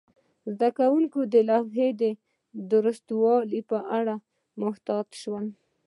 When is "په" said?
3.71-3.77